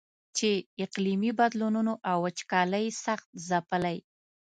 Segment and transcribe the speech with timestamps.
[0.37, 0.49] چې
[0.85, 3.97] اقلیمي بدلونونو او وچکالۍ سخت ځپلی.